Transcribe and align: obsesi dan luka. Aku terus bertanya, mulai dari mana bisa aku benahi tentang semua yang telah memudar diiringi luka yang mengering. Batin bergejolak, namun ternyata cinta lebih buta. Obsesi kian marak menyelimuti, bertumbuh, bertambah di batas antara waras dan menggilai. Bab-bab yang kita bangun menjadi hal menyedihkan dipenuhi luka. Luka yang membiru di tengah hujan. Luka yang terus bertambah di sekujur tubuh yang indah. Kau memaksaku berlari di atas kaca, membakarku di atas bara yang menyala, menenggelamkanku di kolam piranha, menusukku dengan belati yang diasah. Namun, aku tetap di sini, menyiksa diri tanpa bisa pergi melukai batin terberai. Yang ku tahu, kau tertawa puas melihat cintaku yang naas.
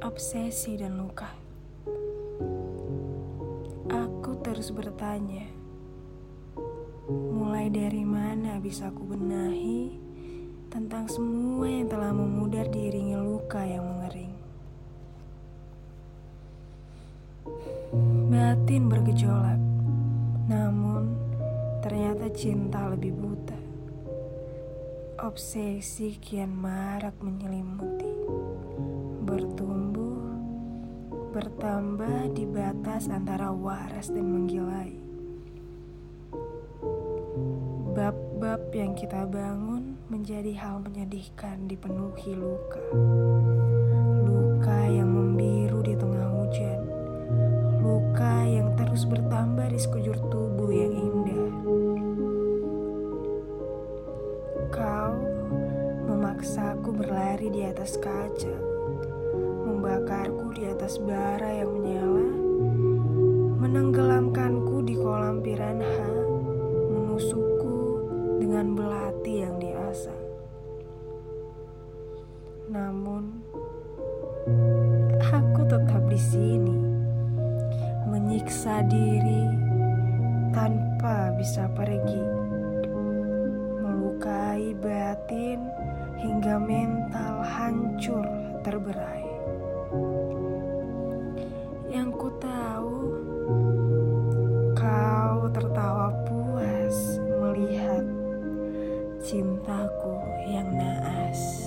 obsesi 0.00 0.80
dan 0.80 0.96
luka. 0.96 1.28
Aku 3.92 4.40
terus 4.40 4.72
bertanya, 4.72 5.44
mulai 7.36 7.68
dari 7.68 8.00
mana 8.00 8.56
bisa 8.64 8.88
aku 8.88 9.12
benahi 9.12 10.00
tentang 10.72 11.04
semua 11.04 11.68
yang 11.68 11.84
telah 11.84 12.16
memudar 12.16 12.64
diiringi 12.72 13.12
luka 13.20 13.60
yang 13.60 13.84
mengering. 13.84 14.32
Batin 18.32 18.88
bergejolak, 18.88 19.60
namun 20.48 21.12
ternyata 21.84 22.32
cinta 22.32 22.88
lebih 22.88 23.12
buta. 23.20 23.73
Obsesi 25.14 26.18
kian 26.18 26.50
marak 26.50 27.14
menyelimuti, 27.22 28.10
bertumbuh, 29.22 30.26
bertambah 31.30 32.34
di 32.34 32.42
batas 32.42 33.06
antara 33.06 33.54
waras 33.54 34.10
dan 34.10 34.26
menggilai. 34.26 34.90
Bab-bab 37.94 38.74
yang 38.74 38.98
kita 38.98 39.22
bangun 39.30 39.94
menjadi 40.10 40.50
hal 40.58 40.82
menyedihkan 40.82 41.70
dipenuhi 41.70 42.34
luka. 42.34 42.82
Luka 44.26 44.80
yang 44.90 45.14
membiru 45.14 45.78
di 45.86 45.94
tengah 45.94 46.26
hujan. 46.26 46.80
Luka 47.78 48.42
yang 48.50 48.74
terus 48.74 49.06
bertambah 49.06 49.70
di 49.70 49.78
sekujur 49.78 50.18
tubuh 50.26 50.74
yang 50.74 50.90
indah. 50.90 51.46
Kau 54.74 55.03
memaksaku 56.34 56.90
berlari 56.90 57.46
di 57.46 57.62
atas 57.62 57.94
kaca, 57.94 58.58
membakarku 59.70 60.50
di 60.50 60.66
atas 60.66 60.98
bara 60.98 61.62
yang 61.62 61.70
menyala, 61.70 62.26
menenggelamkanku 63.62 64.82
di 64.82 64.98
kolam 64.98 65.38
piranha, 65.38 66.10
menusukku 66.90 67.78
dengan 68.42 68.74
belati 68.74 69.46
yang 69.46 69.62
diasah. 69.62 70.22
Namun, 72.66 73.30
aku 75.22 75.62
tetap 75.70 76.02
di 76.10 76.18
sini, 76.18 76.78
menyiksa 78.10 78.82
diri 78.90 79.54
tanpa 80.50 81.30
bisa 81.38 81.70
pergi 81.78 82.26
melukai 83.78 84.74
batin 84.82 85.83
terberai. 88.64 89.28
Yang 91.92 92.10
ku 92.16 92.28
tahu, 92.40 92.96
kau 94.72 95.38
tertawa 95.52 96.08
puas 96.24 97.20
melihat 97.20 98.08
cintaku 99.20 100.16
yang 100.48 100.72
naas. 100.72 101.63